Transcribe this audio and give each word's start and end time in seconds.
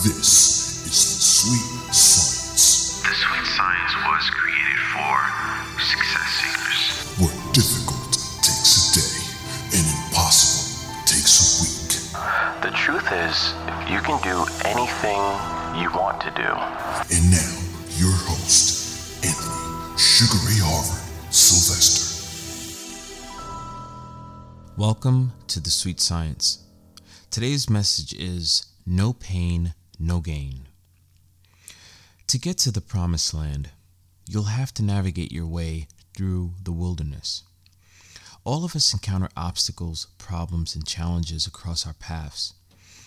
This 0.00 0.86
is 0.88 0.96
the 1.12 1.20
sweet 1.20 1.92
science 1.92 3.02
The 3.04 3.12
sweet 3.12 3.46
science 3.52 3.92
was 4.08 4.30
created 4.32 4.80
for 4.96 5.12
success 5.76 6.30
seekers. 6.40 6.80
where 7.20 7.36
difficult 7.52 8.16
takes 8.40 8.72
a 8.80 8.96
day 8.96 9.76
and 9.76 9.84
impossible 9.84 11.04
takes 11.04 11.36
a 11.36 11.46
week. 11.60 11.92
The 12.64 12.70
truth 12.72 13.12
is, 13.12 13.52
you 13.92 14.00
can 14.00 14.16
do 14.24 14.40
anything 14.64 15.20
you 15.76 15.92
want 15.92 16.16
to 16.22 16.30
do. 16.32 16.48
And 16.48 17.30
now, 17.30 17.52
your 18.00 18.16
host, 18.24 19.22
Anthony 19.22 19.98
Sugary 19.98 20.64
Harvard 20.64 21.04
Sylvester. 21.28 22.08
Welcome 24.78 25.32
to 25.48 25.60
the 25.60 25.68
Sweet 25.68 26.00
Science. 26.00 26.64
Today's 27.30 27.68
message 27.68 28.14
is 28.14 28.64
no 28.86 29.12
pain, 29.12 29.74
no 30.00 30.20
gain. 30.20 30.66
To 32.28 32.38
get 32.38 32.58
to 32.58 32.70
the 32.70 32.80
promised 32.80 33.34
land, 33.34 33.70
you'll 34.26 34.44
have 34.44 34.72
to 34.74 34.82
navigate 34.82 35.32
your 35.32 35.46
way 35.46 35.88
through 36.16 36.52
the 36.62 36.72
wilderness. 36.72 37.42
All 38.44 38.64
of 38.64 38.74
us 38.74 38.92
encounter 38.92 39.28
obstacles, 39.36 40.06
problems, 40.16 40.74
and 40.74 40.86
challenges 40.86 41.46
across 41.46 41.86
our 41.86 41.92
paths, 41.94 42.54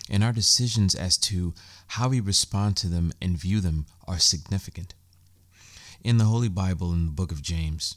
and 0.08 0.22
our 0.22 0.32
decisions 0.32 0.94
as 0.94 1.16
to 1.18 1.54
how 1.88 2.08
we 2.08 2.20
respond 2.20 2.76
to 2.76 2.88
them 2.88 3.12
and 3.20 3.36
view 3.36 3.60
them 3.60 3.86
are 4.06 4.18
significant. 4.18 4.94
In 6.02 6.18
the 6.18 6.26
Holy 6.26 6.48
Bible, 6.48 6.92
in 6.92 7.06
the 7.06 7.12
book 7.12 7.32
of 7.32 7.42
James, 7.42 7.96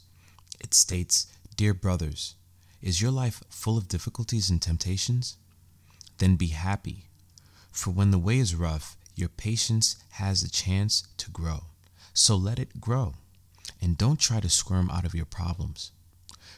it 0.60 0.74
states, 0.74 1.26
Dear 1.56 1.74
brothers, 1.74 2.34
is 2.80 3.02
your 3.02 3.10
life 3.10 3.42
full 3.50 3.76
of 3.76 3.88
difficulties 3.88 4.48
and 4.48 4.62
temptations? 4.62 5.36
Then 6.18 6.36
be 6.36 6.48
happy, 6.48 7.07
for 7.78 7.90
when 7.92 8.10
the 8.10 8.18
way 8.18 8.38
is 8.38 8.56
rough, 8.56 8.96
your 9.14 9.28
patience 9.28 9.96
has 10.10 10.42
a 10.42 10.50
chance 10.50 11.06
to 11.16 11.30
grow. 11.30 11.60
So 12.12 12.34
let 12.34 12.58
it 12.58 12.80
grow, 12.80 13.14
and 13.80 13.96
don't 13.96 14.18
try 14.18 14.40
to 14.40 14.48
squirm 14.48 14.90
out 14.90 15.04
of 15.04 15.14
your 15.14 15.24
problems. 15.24 15.92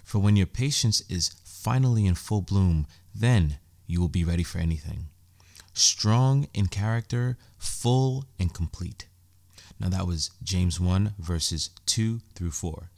For 0.02 0.18
when 0.18 0.36
your 0.36 0.46
patience 0.46 1.02
is 1.10 1.36
finally 1.44 2.06
in 2.06 2.14
full 2.14 2.40
bloom, 2.40 2.86
then 3.14 3.58
you 3.86 4.00
will 4.00 4.08
be 4.08 4.24
ready 4.24 4.42
for 4.42 4.60
anything. 4.60 5.08
Strong 5.74 6.48
in 6.54 6.68
character, 6.68 7.36
full 7.58 8.24
and 8.38 8.54
complete. 8.54 9.06
Now 9.78 9.90
that 9.90 10.06
was 10.06 10.30
James 10.42 10.80
1, 10.80 11.16
verses 11.18 11.68
2 11.84 12.20
through 12.34 12.52
4. 12.52 12.88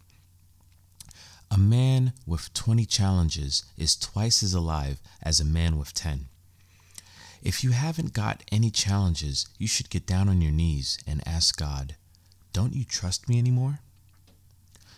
A 1.51 1.59
man 1.59 2.13
with 2.25 2.55
20 2.55 2.87
challenges 2.87 3.65
is 3.77 3.97
twice 3.97 4.45
as 4.45 4.55
alive 4.55 5.01
as 5.21 5.41
a 5.41 5.45
man 5.45 5.77
with 5.77 5.93
10. 5.93 6.29
If 7.43 7.65
you 7.65 7.73
haven't 7.73 8.13
got 8.13 8.45
any 8.53 8.71
challenges, 8.71 9.49
you 9.59 9.67
should 9.67 9.91
get 9.91 10.07
down 10.07 10.29
on 10.29 10.41
your 10.41 10.53
knees 10.53 10.97
and 11.09 11.27
ask 11.27 11.57
God, 11.57 11.97
Don't 12.53 12.73
you 12.73 12.85
trust 12.85 13.29
me 13.29 13.37
anymore? 13.37 13.81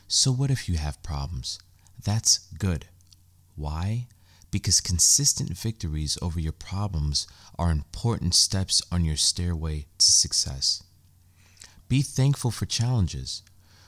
So, 0.08 0.30
what 0.30 0.50
if 0.50 0.68
you 0.68 0.76
have 0.76 1.02
problems? 1.02 1.58
That's 2.02 2.38
good. 2.58 2.84
Why? 3.56 4.08
Because 4.50 4.82
consistent 4.82 5.56
victories 5.56 6.18
over 6.20 6.38
your 6.38 6.52
problems 6.52 7.26
are 7.58 7.70
important 7.70 8.34
steps 8.34 8.82
on 8.92 9.06
your 9.06 9.16
stairway 9.16 9.86
to 9.96 10.12
success. 10.12 10.82
Be 11.88 12.02
thankful 12.02 12.50
for 12.50 12.66
challenges, 12.66 13.42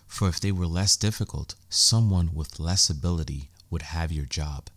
for 0.07 0.29
if 0.29 0.41
they 0.41 0.51
were 0.51 0.67
less 0.67 0.97
difficult, 0.97 1.57
someone 1.69 2.31
with 2.33 2.59
less 2.59 2.89
ability 2.89 3.51
would 3.71 3.83
have 3.83 4.11
your 4.11 4.25
job. 4.25 4.71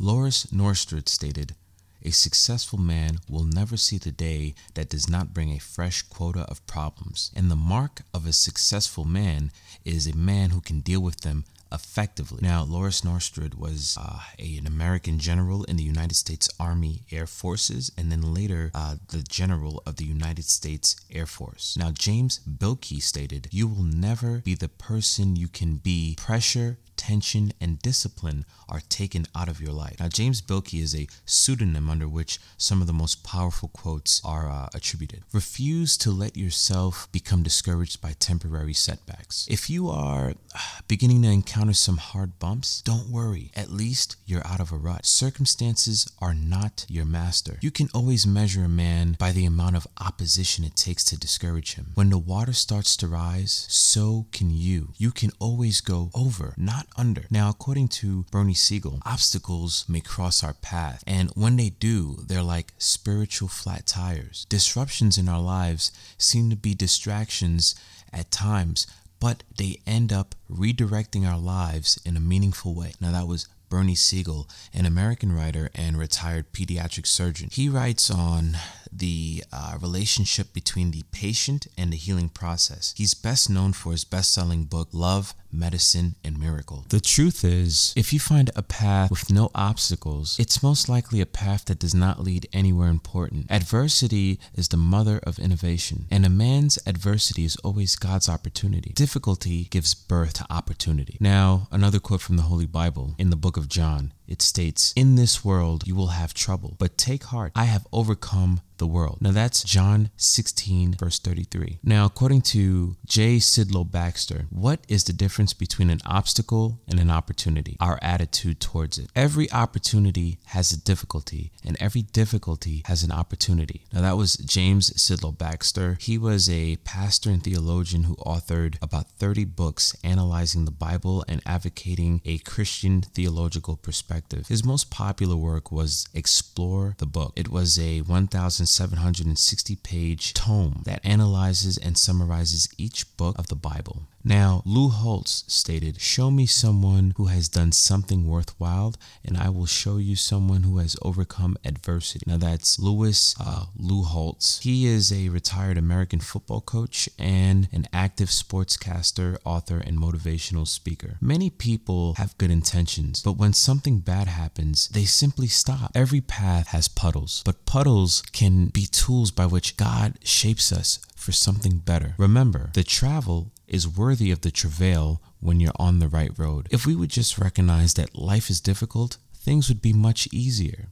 Lauris 0.00 0.46
Norstad 0.52 1.08
stated, 1.08 1.56
A 2.02 2.10
successful 2.10 2.78
man 2.78 3.18
will 3.28 3.44
never 3.44 3.76
see 3.76 3.98
the 3.98 4.12
day 4.12 4.54
that 4.74 4.88
does 4.88 5.08
not 5.08 5.34
bring 5.34 5.50
a 5.52 5.58
fresh 5.58 6.02
quota 6.02 6.40
of 6.42 6.66
problems, 6.66 7.30
and 7.34 7.50
the 7.50 7.56
mark 7.56 8.02
of 8.14 8.24
a 8.26 8.32
successful 8.32 9.04
man 9.04 9.50
is 9.84 10.06
a 10.06 10.16
man 10.16 10.50
who 10.50 10.60
can 10.60 10.80
deal 10.80 11.00
with 11.00 11.20
them 11.22 11.44
effectively. 11.70 12.38
Now, 12.40 12.64
Lauris 12.64 13.02
Norstad 13.02 13.54
was 13.56 13.98
uh, 14.00 14.20
a- 14.38 14.56
an 14.56 14.66
American 14.66 15.18
general 15.18 15.64
in 15.64 15.76
the 15.76 15.82
United 15.82 16.14
States 16.14 16.48
Army 16.58 17.02
Air 17.10 17.26
Forces 17.26 17.92
and 17.96 18.10
then 18.10 18.32
later 18.32 18.70
uh, 18.74 18.96
the 19.08 19.22
general 19.22 19.82
of 19.84 19.96
the 19.96 20.04
United 20.06 20.44
States 20.44 20.96
Air 21.10 21.26
Force. 21.26 21.76
Now, 21.76 21.90
James 21.90 22.40
Bilkey 22.48 23.02
stated, 23.02 23.48
You 23.50 23.66
will 23.66 23.82
never 23.82 24.38
be 24.38 24.54
the 24.54 24.68
person 24.68 25.36
you 25.36 25.48
can 25.48 25.76
be. 25.76 26.14
Pressure, 26.16 26.78
tension, 26.98 27.52
and 27.60 27.78
discipline 27.80 28.44
are 28.68 28.82
taken 28.88 29.24
out 29.34 29.48
of 29.48 29.60
your 29.60 29.72
life. 29.72 29.96
Now, 30.00 30.08
James 30.08 30.42
Bilkey 30.42 30.82
is 30.82 30.94
a 30.94 31.08
pseudonym 31.24 31.88
under 31.88 32.08
which 32.08 32.38
some 32.58 32.82
of 32.82 32.86
the 32.86 32.92
most 32.92 33.24
powerful 33.24 33.68
quotes 33.68 34.20
are 34.24 34.50
uh, 34.50 34.68
attributed. 34.74 35.22
Refuse 35.32 35.96
to 35.98 36.10
let 36.10 36.36
yourself 36.36 37.08
become 37.12 37.42
discouraged 37.42 38.02
by 38.02 38.12
temporary 38.18 38.74
setbacks. 38.74 39.46
If 39.48 39.70
you 39.70 39.88
are 39.88 40.34
uh, 40.54 40.58
beginning 40.88 41.22
to 41.22 41.28
encounter 41.28 41.72
some 41.72 41.96
hard 41.96 42.38
bumps, 42.38 42.82
don't 42.82 43.08
worry. 43.08 43.50
At 43.56 43.70
least 43.70 44.16
you're 44.26 44.46
out 44.46 44.60
of 44.60 44.72
a 44.72 44.76
rut. 44.76 45.06
Circumstances 45.06 46.10
are 46.20 46.34
not 46.34 46.84
your 46.88 47.04
master. 47.06 47.58
You 47.62 47.70
can 47.70 47.88
always 47.94 48.26
measure 48.26 48.64
a 48.64 48.68
man 48.68 49.16
by 49.18 49.32
the 49.32 49.46
amount 49.46 49.76
of 49.76 49.86
opposition 50.00 50.64
it 50.64 50.76
takes 50.76 51.04
to 51.04 51.18
discourage 51.18 51.74
him. 51.74 51.92
When 51.94 52.10
the 52.10 52.18
water 52.18 52.52
starts 52.52 52.96
to 52.96 53.06
rise, 53.06 53.66
so 53.68 54.26
can 54.32 54.50
you. 54.50 54.92
You 54.98 55.10
can 55.10 55.30
always 55.38 55.80
go 55.80 56.10
over, 56.14 56.54
not 56.56 56.87
under. 56.96 57.24
Now, 57.30 57.48
according 57.48 57.88
to 57.88 58.24
Bernie 58.30 58.54
Siegel, 58.54 59.00
obstacles 59.04 59.84
may 59.88 60.00
cross 60.00 60.42
our 60.42 60.54
path, 60.54 61.02
and 61.06 61.30
when 61.30 61.56
they 61.56 61.70
do, 61.70 62.18
they're 62.26 62.42
like 62.42 62.72
spiritual 62.78 63.48
flat 63.48 63.86
tires. 63.86 64.46
Disruptions 64.48 65.18
in 65.18 65.28
our 65.28 65.40
lives 65.40 65.92
seem 66.16 66.50
to 66.50 66.56
be 66.56 66.74
distractions 66.74 67.74
at 68.12 68.30
times, 68.30 68.86
but 69.20 69.42
they 69.56 69.80
end 69.86 70.12
up 70.12 70.34
redirecting 70.50 71.28
our 71.28 71.38
lives 71.38 72.00
in 72.04 72.16
a 72.16 72.20
meaningful 72.20 72.74
way. 72.74 72.92
Now, 73.00 73.12
that 73.12 73.26
was 73.26 73.48
Bernie 73.68 73.94
Siegel, 73.94 74.48
an 74.72 74.86
American 74.86 75.32
writer 75.32 75.70
and 75.74 75.98
retired 75.98 76.52
pediatric 76.52 77.06
surgeon. 77.06 77.48
He 77.52 77.68
writes 77.68 78.10
on 78.10 78.56
the 78.92 79.44
uh, 79.52 79.76
relationship 79.80 80.52
between 80.52 80.90
the 80.90 81.04
patient 81.12 81.66
and 81.76 81.92
the 81.92 81.96
healing 81.96 82.28
process. 82.28 82.94
He's 82.96 83.14
best 83.14 83.48
known 83.50 83.72
for 83.72 83.92
his 83.92 84.04
best 84.04 84.32
selling 84.32 84.64
book, 84.64 84.88
Love, 84.92 85.34
Medicine, 85.52 86.14
and 86.24 86.38
Miracle. 86.38 86.84
The 86.88 87.00
truth 87.00 87.44
is, 87.44 87.92
if 87.96 88.12
you 88.12 88.20
find 88.20 88.50
a 88.54 88.62
path 88.62 89.10
with 89.10 89.30
no 89.30 89.50
obstacles, 89.54 90.36
it's 90.38 90.62
most 90.62 90.88
likely 90.88 91.20
a 91.20 91.26
path 91.26 91.66
that 91.66 91.78
does 91.78 91.94
not 91.94 92.22
lead 92.22 92.48
anywhere 92.52 92.88
important. 92.88 93.50
Adversity 93.50 94.38
is 94.54 94.68
the 94.68 94.76
mother 94.76 95.20
of 95.22 95.38
innovation, 95.38 96.06
and 96.10 96.26
a 96.26 96.30
man's 96.30 96.78
adversity 96.86 97.44
is 97.44 97.56
always 97.56 97.96
God's 97.96 98.28
opportunity. 98.28 98.92
Difficulty 98.94 99.64
gives 99.70 99.94
birth 99.94 100.34
to 100.34 100.46
opportunity. 100.50 101.16
Now, 101.20 101.68
another 101.70 101.98
quote 101.98 102.20
from 102.20 102.36
the 102.36 102.44
Holy 102.44 102.66
Bible 102.66 103.14
in 103.18 103.30
the 103.30 103.36
book 103.36 103.56
of 103.56 103.68
John. 103.68 104.12
It 104.28 104.42
states, 104.42 104.92
In 104.94 105.14
this 105.14 105.44
world 105.44 105.86
you 105.86 105.94
will 105.94 106.08
have 106.08 106.34
trouble, 106.34 106.76
but 106.78 106.98
take 106.98 107.24
heart, 107.24 107.52
I 107.56 107.64
have 107.64 107.86
overcome 107.92 108.60
the 108.78 108.86
world. 108.86 109.18
Now 109.20 109.32
that's 109.32 109.62
John 109.62 110.10
16, 110.16 110.94
verse 110.94 111.18
33. 111.18 111.80
Now, 111.82 112.06
according 112.06 112.42
to 112.42 112.96
J. 113.06 113.36
Sidlow 113.36 113.90
Baxter, 113.90 114.46
what 114.50 114.80
is 114.88 115.04
the 115.04 115.12
difference 115.12 115.52
between 115.52 115.90
an 115.90 116.00
obstacle 116.06 116.80
and 116.88 116.98
an 116.98 117.10
opportunity? 117.10 117.76
Our 117.80 117.98
attitude 118.00 118.60
towards 118.60 118.98
it. 118.98 119.10
Every 119.14 119.50
opportunity 119.52 120.38
has 120.46 120.72
a 120.72 120.80
difficulty, 120.80 121.52
and 121.64 121.76
every 121.80 122.02
difficulty 122.02 122.82
has 122.86 123.02
an 123.02 123.12
opportunity. 123.12 123.84
Now, 123.92 124.00
that 124.02 124.16
was 124.16 124.36
James 124.36 124.90
Sidlow 124.90 125.36
Baxter. 125.36 125.98
He 126.00 126.16
was 126.16 126.48
a 126.48 126.76
pastor 126.76 127.30
and 127.30 127.42
theologian 127.42 128.04
who 128.04 128.16
authored 128.16 128.76
about 128.80 129.10
30 129.10 129.44
books 129.44 129.96
analyzing 130.04 130.64
the 130.64 130.70
Bible 130.70 131.24
and 131.28 131.42
advocating 131.44 132.22
a 132.24 132.38
Christian 132.38 133.02
theological 133.02 133.76
perspective. 134.18 134.48
His 134.48 134.64
most 134.64 134.90
popular 134.90 135.36
work 135.36 135.70
was 135.70 136.08
Explore 136.14 136.94
the 136.98 137.06
Book. 137.06 137.32
It 137.36 137.48
was 137.48 137.78
a 137.78 138.00
1,760 138.00 139.76
page 139.76 140.34
tome 140.34 140.82
that 140.84 141.04
analyzes 141.04 141.78
and 141.78 141.96
summarizes 141.96 142.68
each 142.76 143.16
book 143.16 143.38
of 143.38 143.48
the 143.48 143.56
Bible. 143.56 144.02
Now, 144.24 144.62
Lou 144.64 144.88
Holtz 144.88 145.44
stated, 145.46 146.00
Show 146.00 146.30
me 146.30 146.46
someone 146.46 147.14
who 147.16 147.26
has 147.26 147.48
done 147.48 147.72
something 147.72 148.26
worthwhile, 148.26 148.94
and 149.24 149.36
I 149.36 149.48
will 149.48 149.66
show 149.66 149.96
you 149.96 150.16
someone 150.16 150.64
who 150.64 150.78
has 150.78 150.96
overcome 151.02 151.56
adversity. 151.64 152.24
Now, 152.26 152.36
that's 152.36 152.78
Louis 152.78 153.34
uh, 153.40 153.66
Lou 153.76 154.02
Holtz. 154.02 154.60
He 154.60 154.86
is 154.86 155.12
a 155.12 155.28
retired 155.28 155.78
American 155.78 156.20
football 156.20 156.60
coach 156.60 157.08
and 157.18 157.68
an 157.72 157.86
active 157.92 158.28
sportscaster, 158.28 159.38
author, 159.44 159.78
and 159.78 159.98
motivational 159.98 160.66
speaker. 160.66 161.16
Many 161.20 161.48
people 161.48 162.14
have 162.14 162.36
good 162.38 162.50
intentions, 162.50 163.22
but 163.22 163.36
when 163.36 163.52
something 163.52 164.00
bad 164.00 164.28
happens, 164.28 164.88
they 164.88 165.04
simply 165.04 165.46
stop. 165.46 165.92
Every 165.94 166.20
path 166.20 166.68
has 166.68 166.88
puddles, 166.88 167.42
but 167.44 167.66
puddles 167.66 168.22
can 168.32 168.66
be 168.66 168.86
tools 168.86 169.30
by 169.30 169.46
which 169.46 169.76
God 169.76 170.18
shapes 170.22 170.72
us 170.72 170.98
for 171.14 171.32
something 171.32 171.78
better. 171.78 172.14
Remember, 172.18 172.70
the 172.74 172.84
travel 172.84 173.52
is 173.68 173.88
worthy 173.88 174.30
of 174.30 174.40
the 174.40 174.50
travail 174.50 175.22
when 175.40 175.60
you're 175.60 175.72
on 175.76 175.98
the 175.98 176.08
right 176.08 176.32
road. 176.36 176.68
If 176.70 176.86
we 176.86 176.96
would 176.96 177.10
just 177.10 177.38
recognize 177.38 177.94
that 177.94 178.16
life 178.16 178.50
is 178.50 178.60
difficult, 178.60 179.18
things 179.34 179.68
would 179.68 179.82
be 179.82 179.92
much 179.92 180.28
easier. 180.32 180.88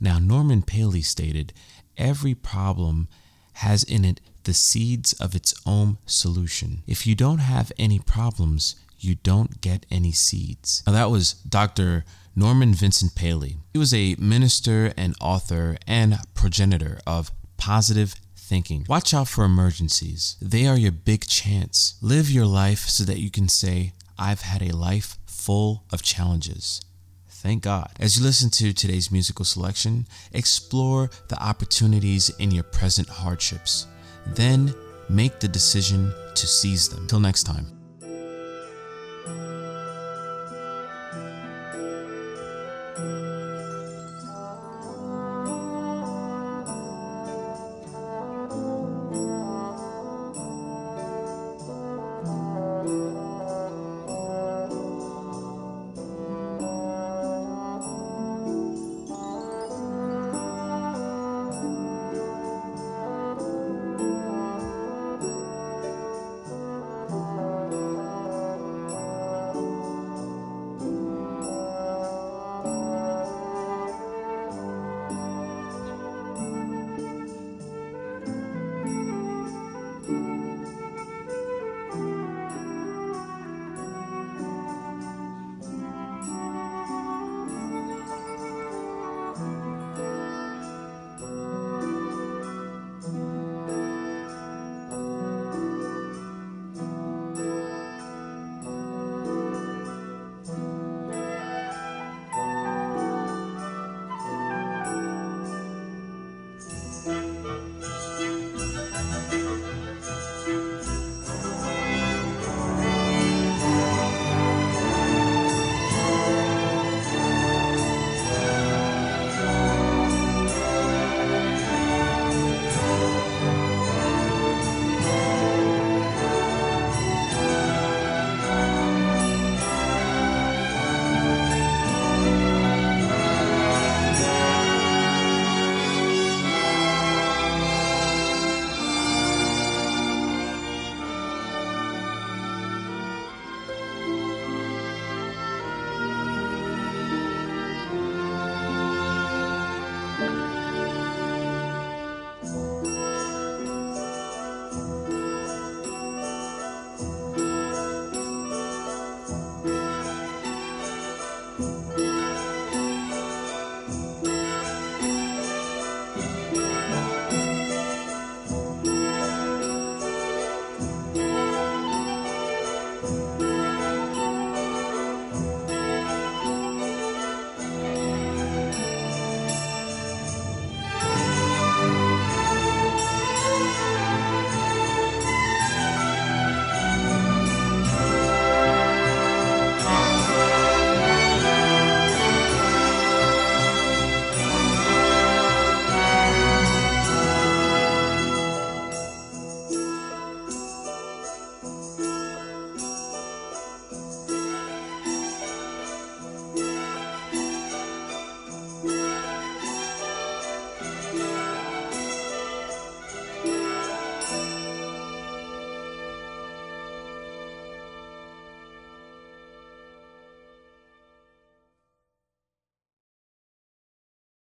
Now, 0.00 0.18
Norman 0.18 0.62
Paley 0.62 1.02
stated, 1.02 1.52
every 1.96 2.34
problem 2.34 3.08
has 3.54 3.82
in 3.82 4.04
it 4.04 4.20
the 4.44 4.54
seeds 4.54 5.12
of 5.14 5.34
its 5.34 5.54
own 5.66 5.98
solution. 6.06 6.82
If 6.86 7.06
you 7.06 7.14
don't 7.14 7.38
have 7.38 7.72
any 7.78 7.98
problems, 7.98 8.76
you 8.98 9.16
don't 9.16 9.60
get 9.60 9.86
any 9.90 10.12
seeds. 10.12 10.82
Now, 10.86 10.92
that 10.92 11.10
was 11.10 11.34
Dr. 11.34 12.04
Norman 12.36 12.74
Vincent 12.74 13.14
Paley. 13.14 13.56
He 13.72 13.78
was 13.78 13.92
a 13.92 14.16
minister 14.18 14.92
and 14.96 15.14
author 15.20 15.76
and 15.86 16.18
progenitor 16.34 17.00
of 17.06 17.32
positive 17.56 18.14
thinking. 18.50 18.84
Watch 18.88 19.14
out 19.14 19.28
for 19.28 19.44
emergencies, 19.44 20.36
they 20.42 20.66
are 20.66 20.76
your 20.76 20.90
big 20.90 21.24
chance. 21.26 21.94
Live 22.02 22.28
your 22.28 22.46
life 22.46 22.80
so 22.80 23.04
that 23.04 23.20
you 23.20 23.30
can 23.30 23.48
say, 23.48 23.92
I've 24.18 24.42
had 24.42 24.60
a 24.60 24.76
life 24.76 25.18
full 25.24 25.84
of 25.92 26.02
challenges. 26.02 26.82
Thank 27.28 27.62
God. 27.62 27.92
As 27.98 28.18
you 28.18 28.24
listen 28.24 28.50
to 28.50 28.72
today's 28.72 29.10
musical 29.10 29.44
selection, 29.44 30.06
explore 30.32 31.10
the 31.28 31.40
opportunities 31.42 32.28
in 32.38 32.50
your 32.50 32.64
present 32.64 33.08
hardships. 33.08 33.86
Then 34.26 34.74
make 35.08 35.38
the 35.38 35.48
decision 35.48 36.12
to 36.34 36.46
seize 36.46 36.88
them. 36.88 37.06
Till 37.06 37.20
next 37.20 37.44
time. 37.44 37.79